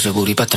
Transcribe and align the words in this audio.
se 0.00 0.10
but 0.10 0.49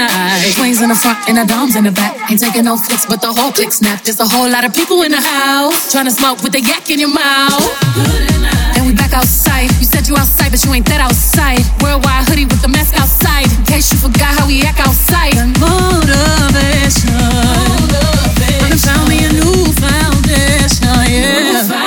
and 0.00 1.36
the 1.38 1.44
doms 1.46 1.76
in 1.76 1.84
the 1.84 1.92
back. 1.92 2.30
Ain't 2.30 2.40
taking 2.40 2.64
no 2.64 2.76
flicks, 2.76 3.06
but 3.06 3.20
the 3.20 3.32
whole 3.32 3.52
click 3.52 3.72
snap. 3.72 4.02
There's 4.02 4.20
a 4.20 4.26
whole 4.26 4.48
lot 4.48 4.64
of 4.64 4.74
people 4.74 5.02
in 5.02 5.12
the 5.12 5.20
house 5.20 5.92
trying 5.92 6.06
to 6.06 6.10
smoke 6.10 6.42
with 6.42 6.52
the 6.52 6.60
yak 6.60 6.90
in 6.90 6.98
your 6.98 7.12
mouth. 7.12 7.62
And 8.76 8.86
we 8.86 8.94
back 8.94 9.12
outside. 9.12 9.70
You 9.78 9.86
said 9.86 10.08
you 10.08 10.16
outside, 10.16 10.50
but 10.50 10.64
you 10.64 10.72
ain't 10.72 10.86
that 10.86 11.00
outside. 11.00 11.62
Worldwide 11.82 12.28
hoodie 12.28 12.46
with 12.46 12.62
the 12.62 12.68
mask 12.68 12.94
outside. 12.98 13.46
In 13.58 13.64
case 13.64 13.92
you 13.92 13.98
forgot 13.98 14.34
how 14.38 14.46
we 14.46 14.62
act 14.62 14.80
outside. 14.80 15.34
Motivation. 15.60 17.14
Motivation. 17.14 18.78
Found 18.84 19.08
me 19.08 19.24
a 19.24 19.30
new 19.32 19.72
foundation, 19.78 20.90
yeah. 21.06 21.62
New 21.62 21.83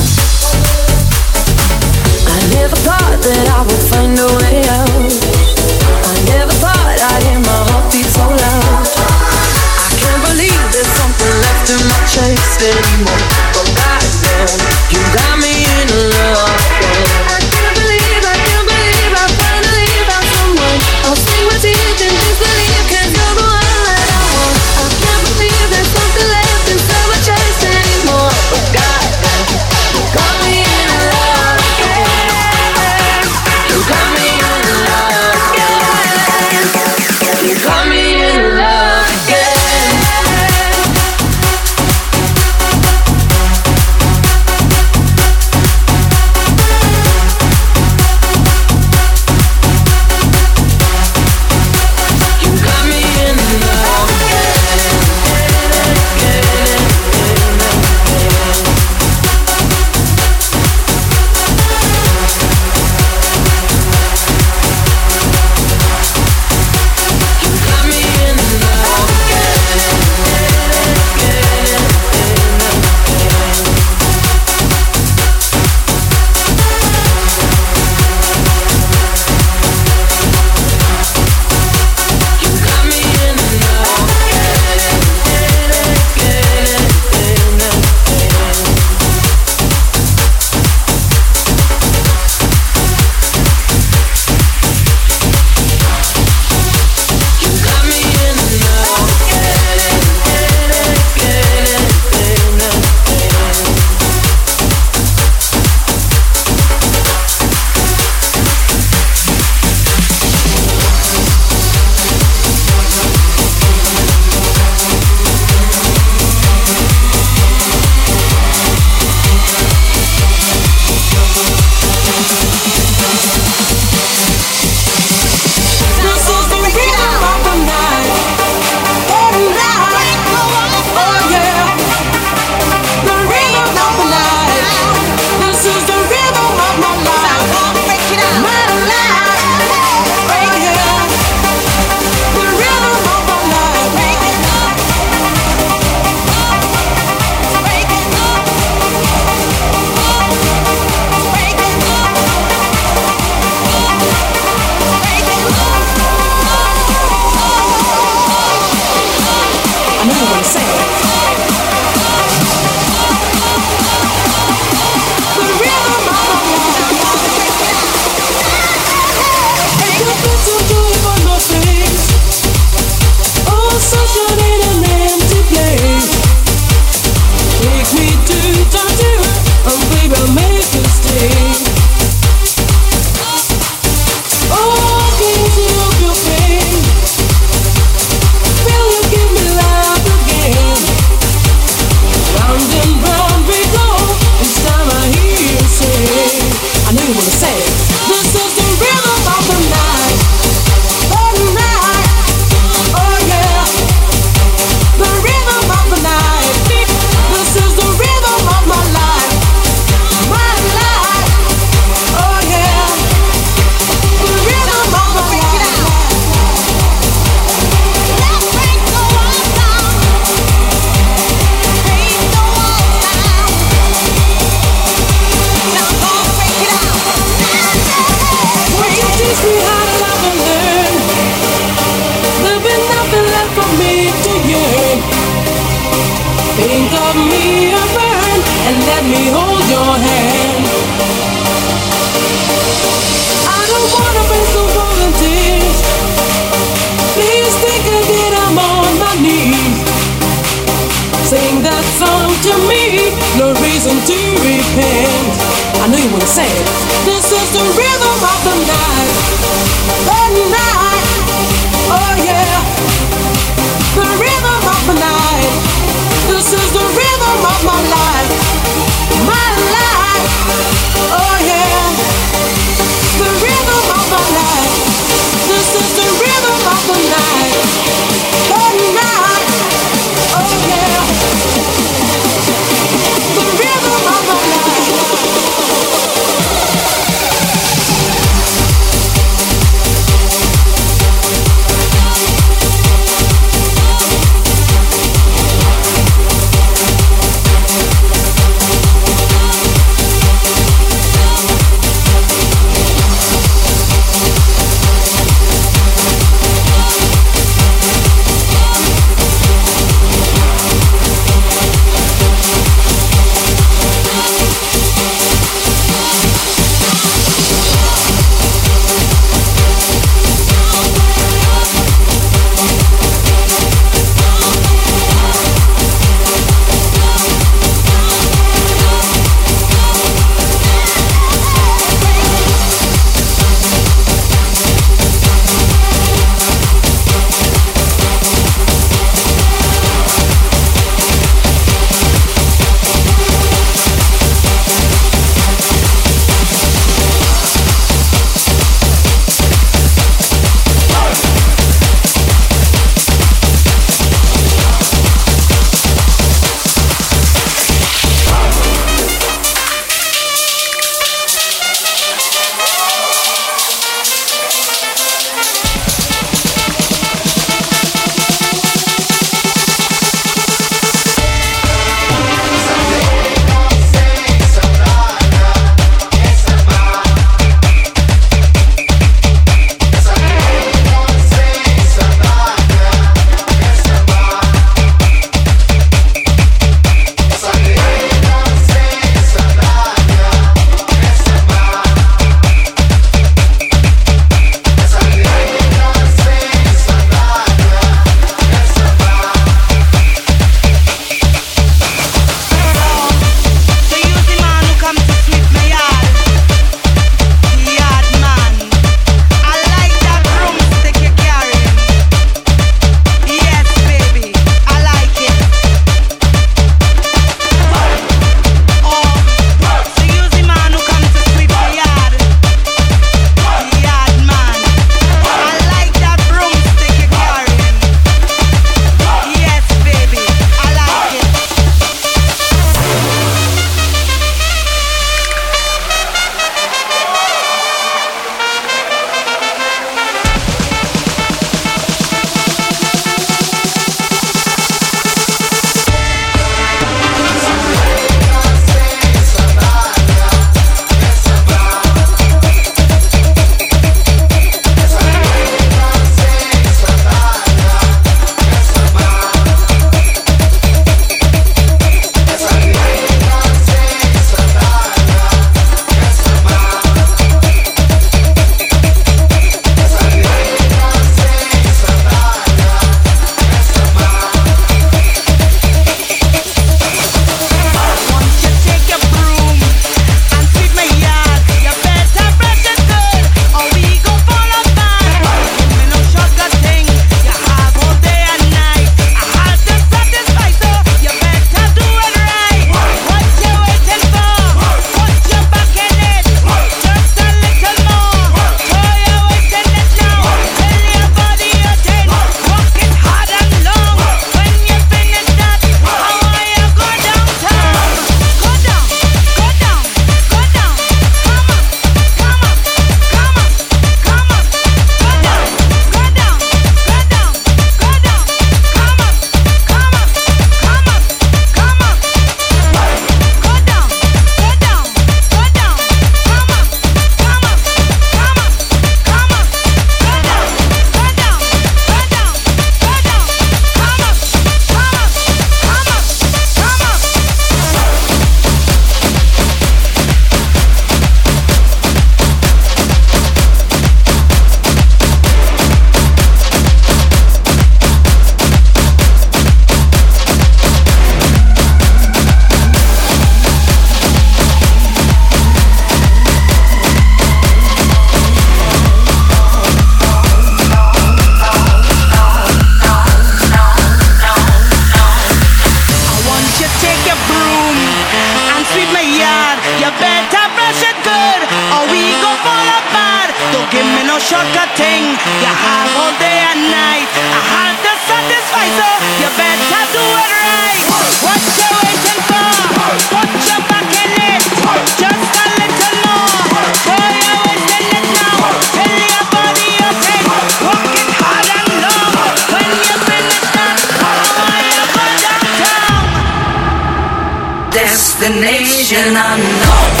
Destination 598.90 599.14
unknown. 599.14 600.00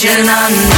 Destination 0.00 0.28
unknown. 0.28 0.77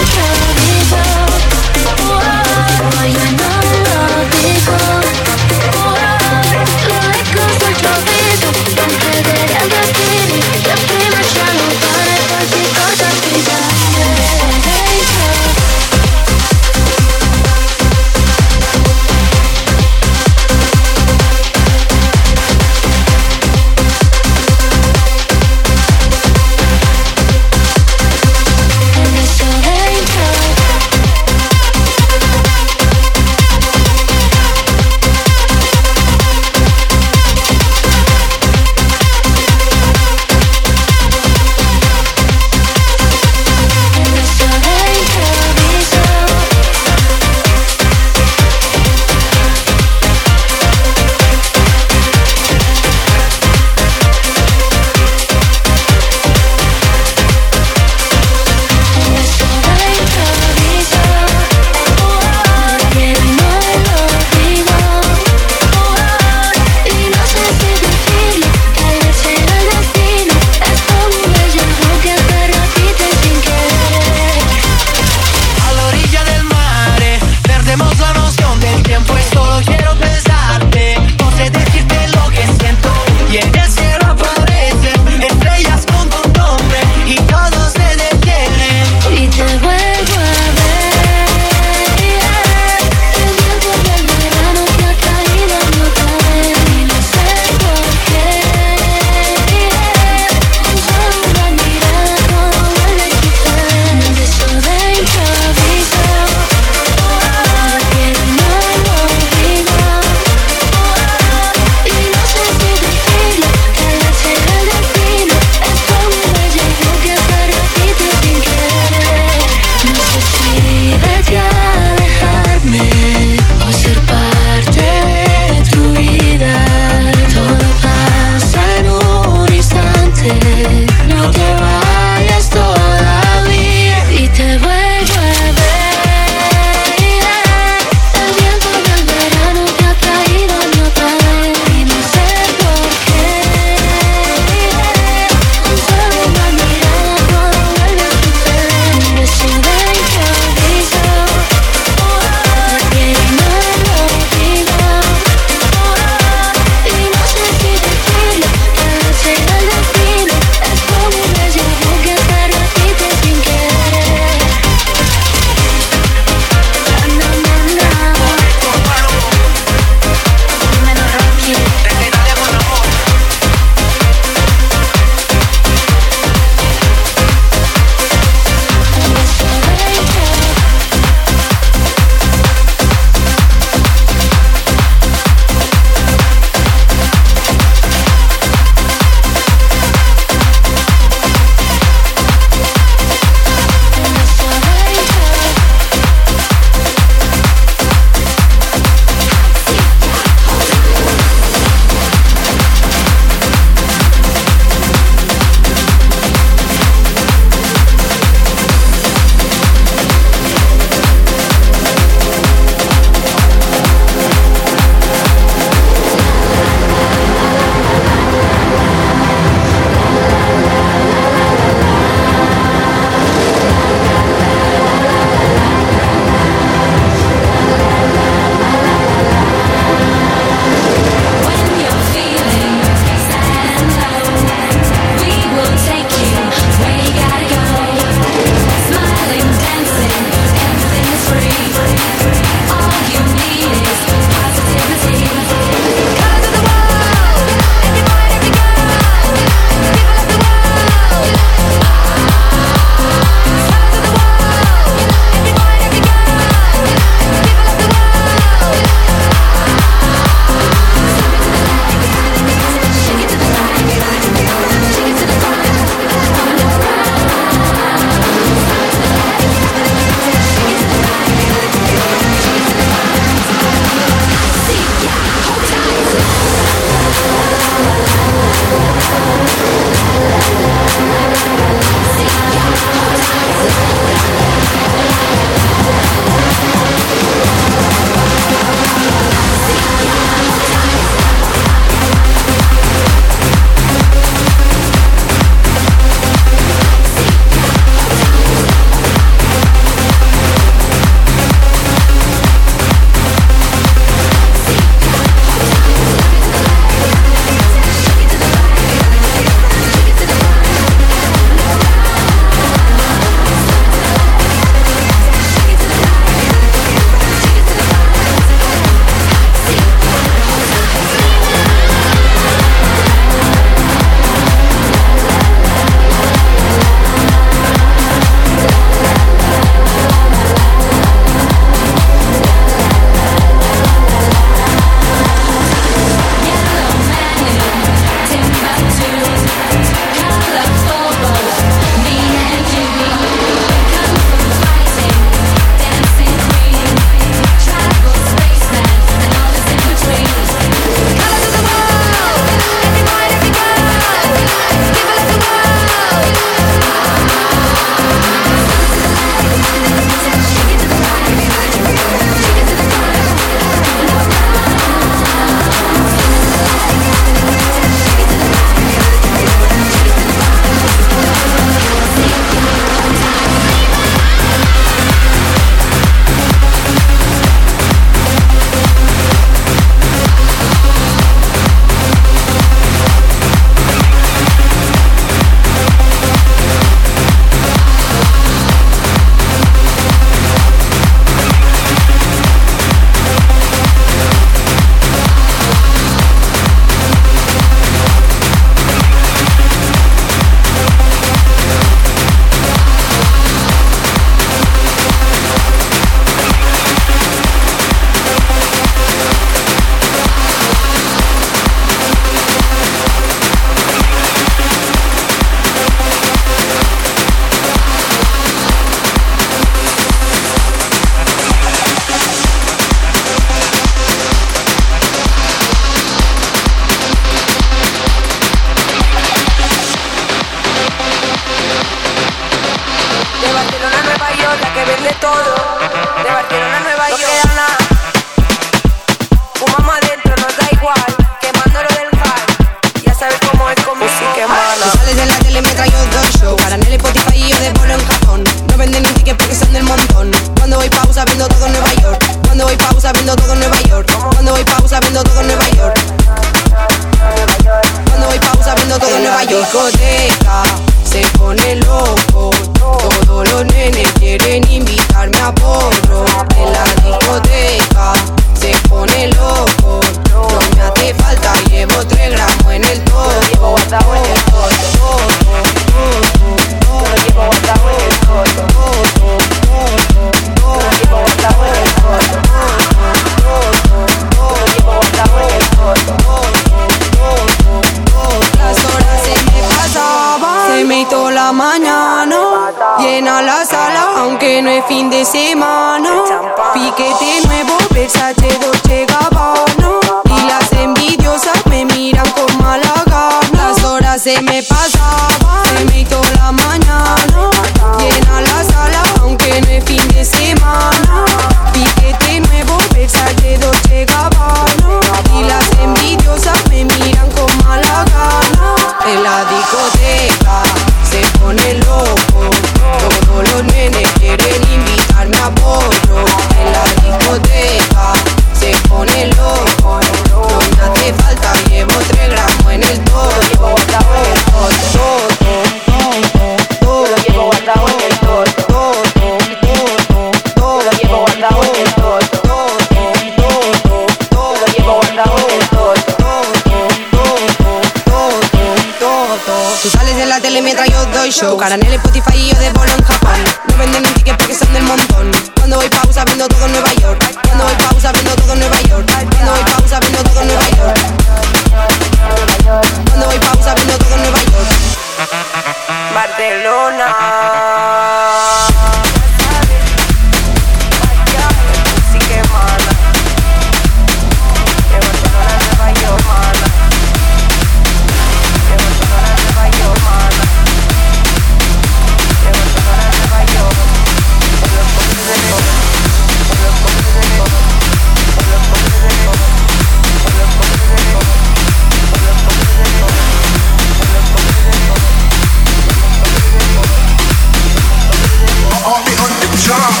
All 599.69 600.00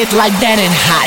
outfit 0.00 0.16
like 0.16 0.32
that 0.40 0.58
in 0.58 0.72
high 0.72 0.99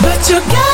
But 0.00 0.28
you 0.30 0.40
got 0.40 0.71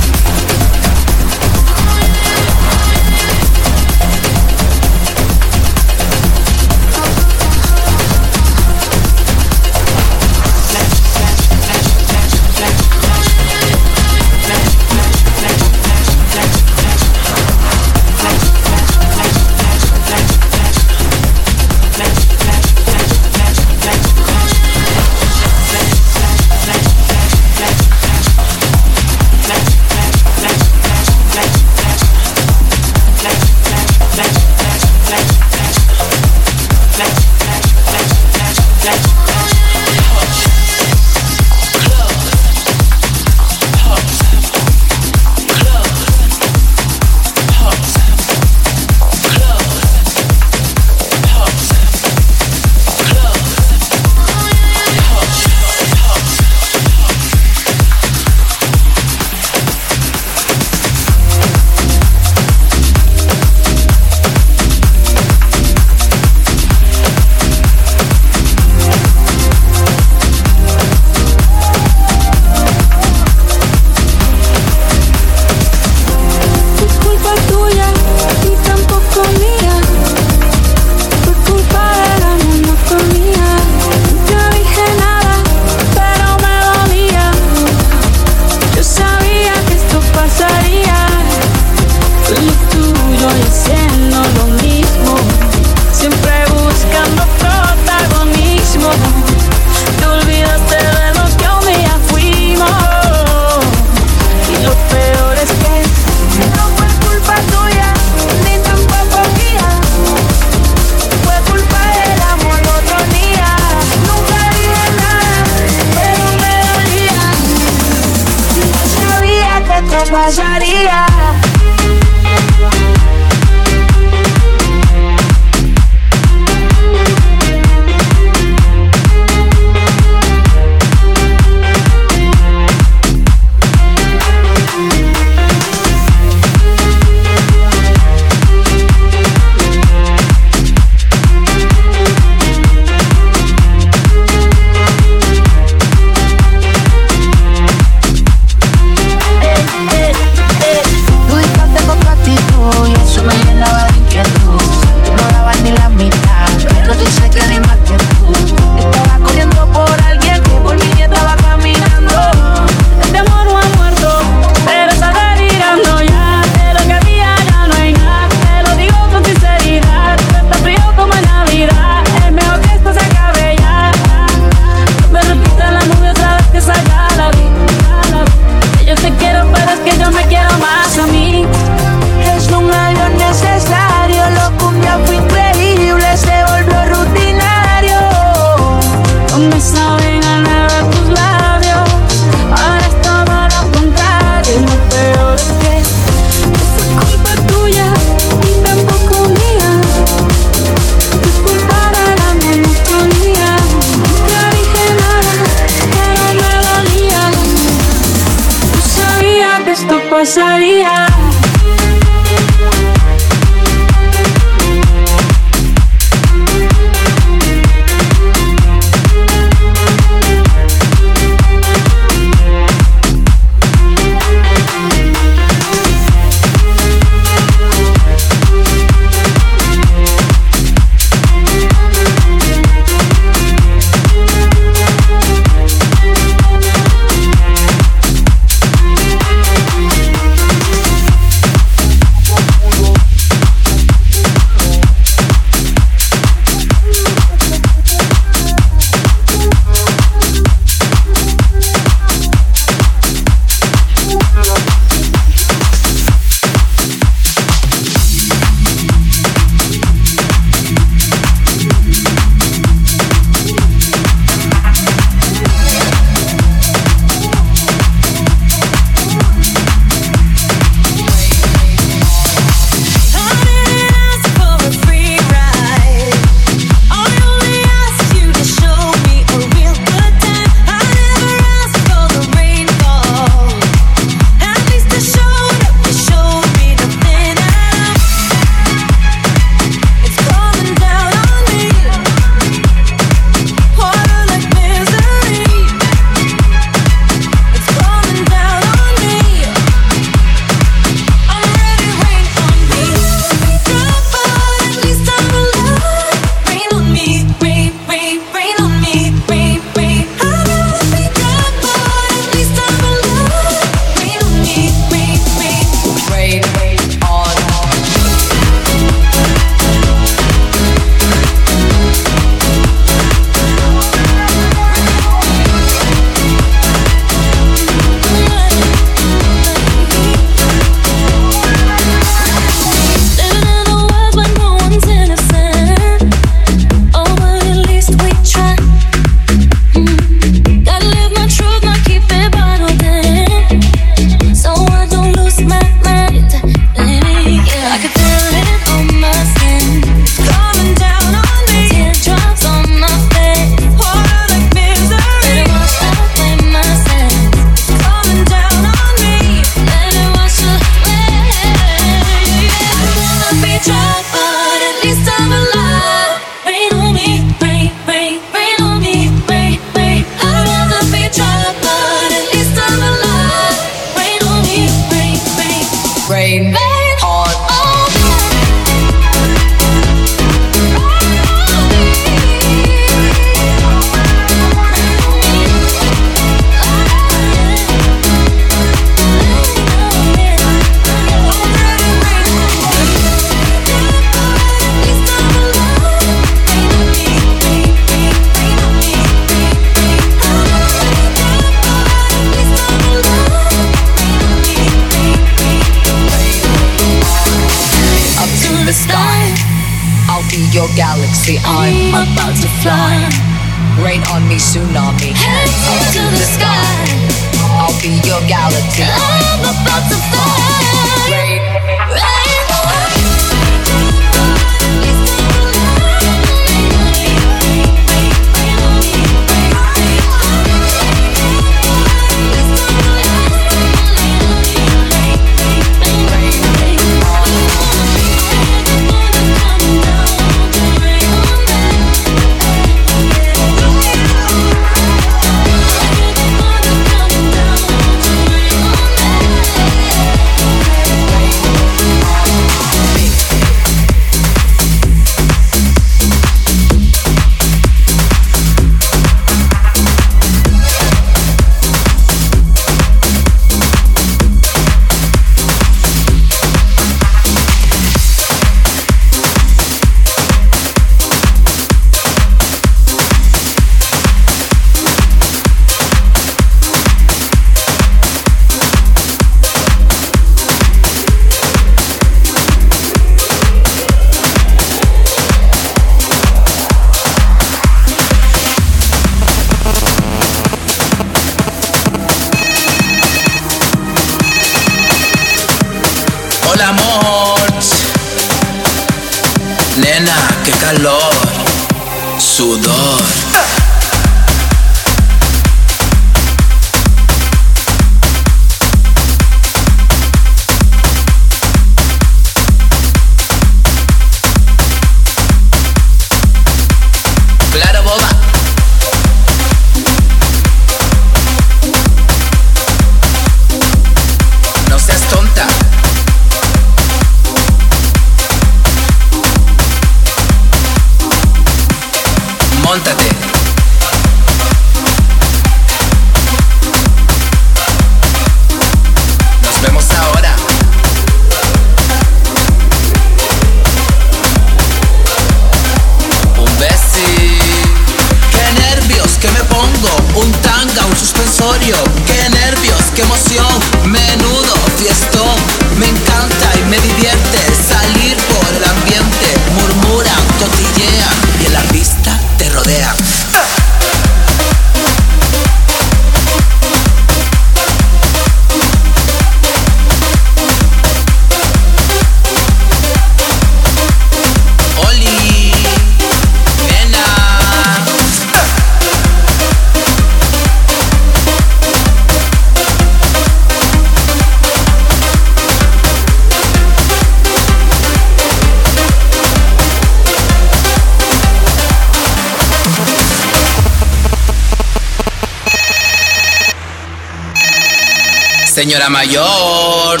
Señora 598.72 598.88
mayor, 598.88 600.00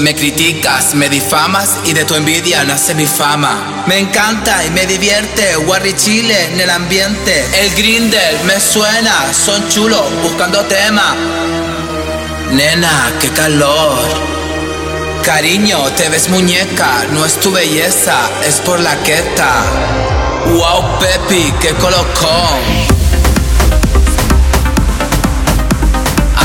me 0.00 0.14
criticas, 0.14 0.94
me 0.94 1.08
difamas 1.08 1.78
y 1.86 1.94
de 1.94 2.04
tu 2.04 2.14
envidia 2.14 2.62
nace 2.62 2.94
mi 2.94 3.06
fama. 3.06 3.82
Me 3.86 3.98
encanta 3.98 4.62
y 4.62 4.68
me 4.72 4.84
divierte, 4.84 5.56
Warri 5.56 5.94
Chile 5.96 6.52
en 6.52 6.60
el 6.60 6.68
ambiente. 6.68 7.46
El 7.58 7.74
Grindel 7.74 8.44
me 8.44 8.60
suena, 8.60 9.32
son 9.32 9.66
chulos 9.70 10.02
buscando 10.22 10.60
tema. 10.66 11.16
Nena, 12.52 13.10
qué 13.22 13.30
calor. 13.30 13.98
Cariño, 15.24 15.82
te 15.96 16.10
ves 16.10 16.28
muñeca, 16.28 17.06
no 17.10 17.24
es 17.24 17.40
tu 17.40 17.52
belleza, 17.52 18.18
es 18.46 18.56
por 18.56 18.80
la 18.80 19.02
queta. 19.02 19.62
Wow, 20.48 20.98
Pepi, 20.98 21.54
qué 21.58 21.70
colocón. 21.76 22.60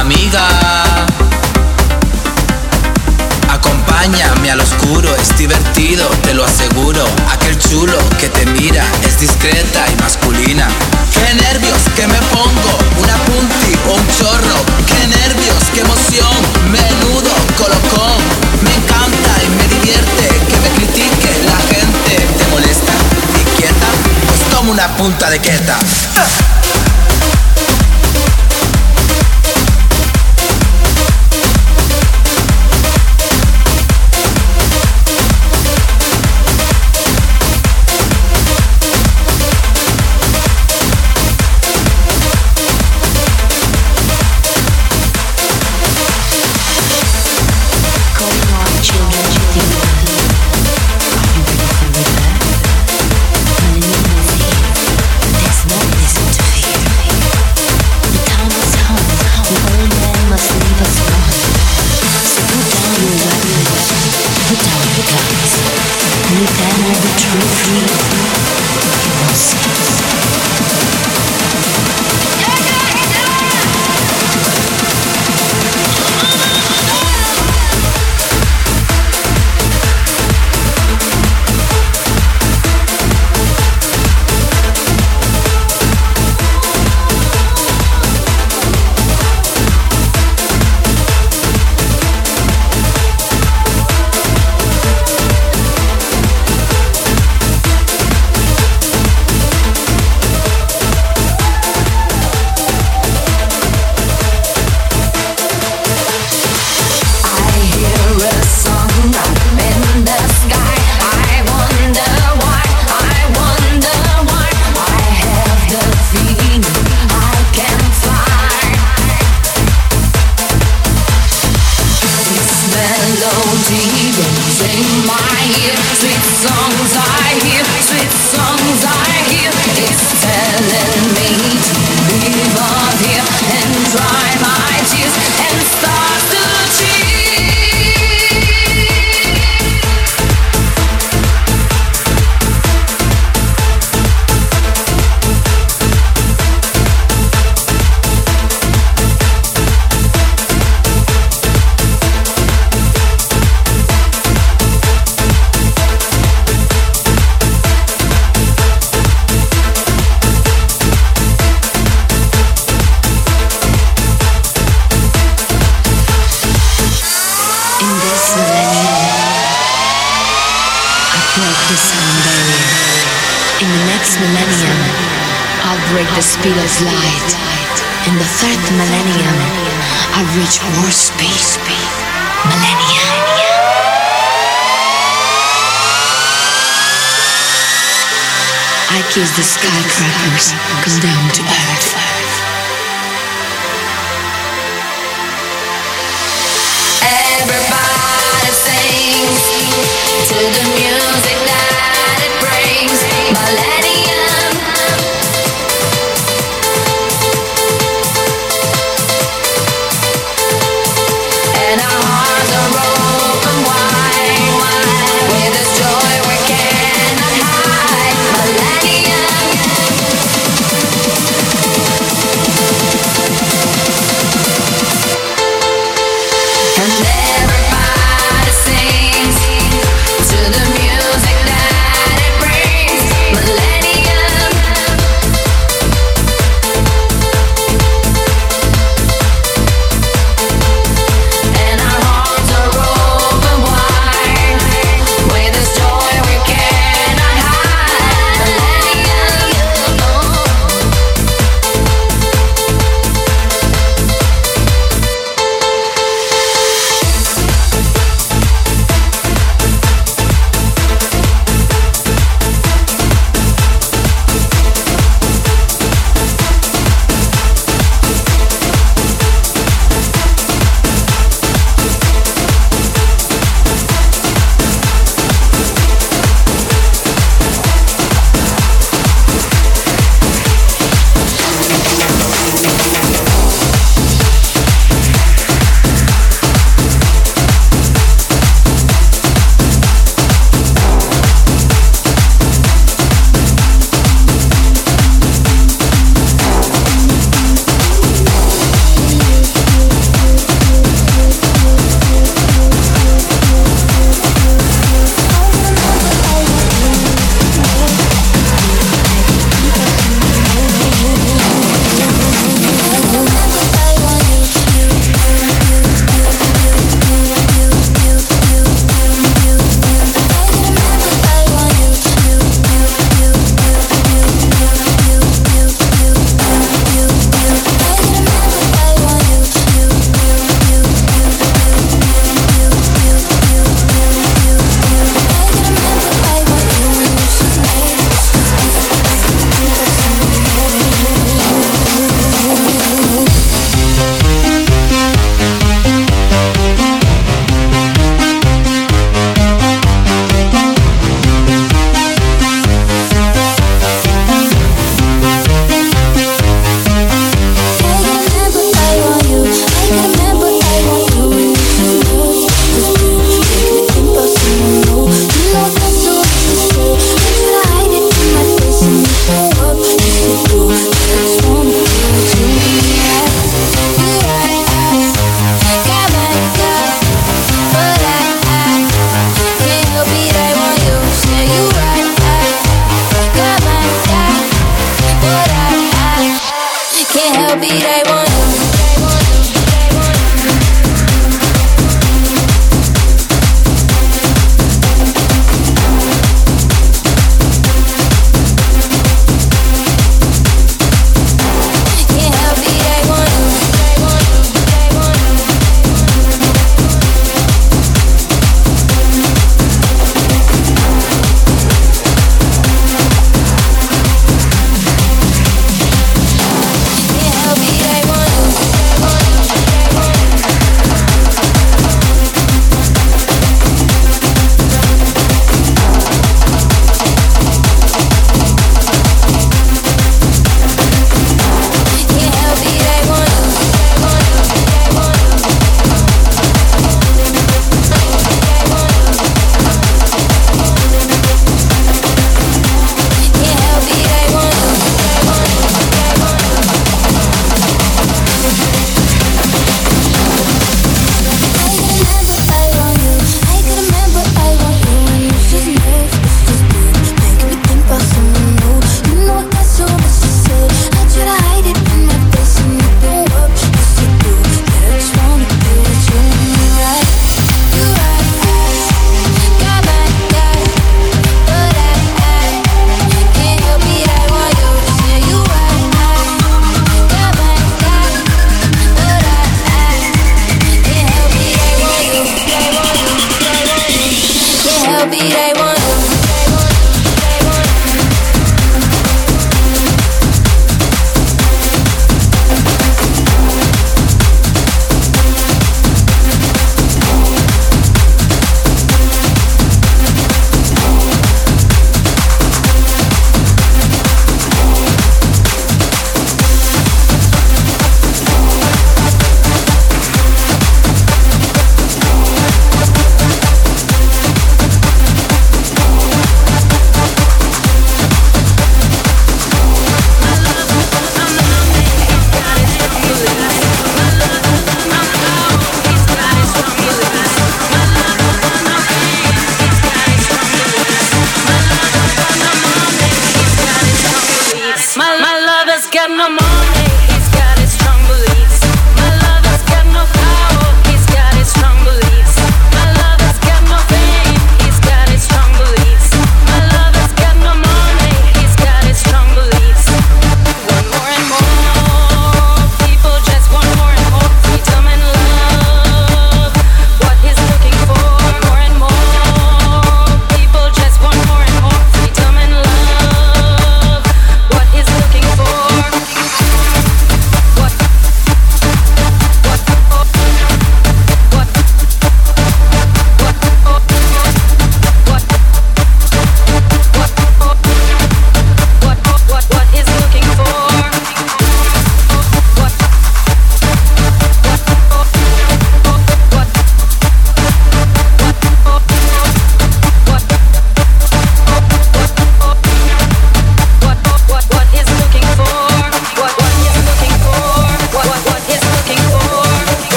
Amiga. 0.00 0.63
Acompáñame 4.04 4.50
al 4.50 4.60
oscuro, 4.60 5.16
es 5.16 5.34
divertido, 5.38 6.06
te 6.24 6.34
lo 6.34 6.44
aseguro. 6.44 7.06
Aquel 7.32 7.58
chulo 7.58 7.96
que 8.20 8.28
te 8.28 8.44
mira 8.44 8.84
es 9.02 9.18
discreta 9.18 9.86
y 9.90 9.96
masculina. 10.02 10.68
Qué 11.10 11.32
nervios 11.32 11.78
que 11.96 12.06
me 12.06 12.18
pongo, 12.28 12.78
una 13.00 13.16
punti 13.24 13.72
o 13.88 13.94
un 13.94 14.06
chorro. 14.18 14.56
Qué 14.86 15.06
nervios, 15.06 15.56
qué 15.72 15.80
emoción, 15.80 16.36
menudo 16.70 17.32
colocón. 17.56 18.20
Me 18.60 18.74
encanta 18.74 19.42
y 19.42 19.48
me 19.56 19.74
divierte 19.74 20.28
que 20.48 20.60
me 20.60 20.68
critique 20.76 21.30
la 21.46 21.56
gente. 21.74 22.26
¿Te 22.36 22.46
molesta? 22.50 22.92
¿Inquieta? 23.40 23.86
Pues 24.26 24.40
toma 24.50 24.72
una 24.72 24.96
punta 24.98 25.30
de 25.30 25.38
queta. 25.38 25.78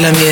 La 0.00 0.12
miel. 0.12 0.29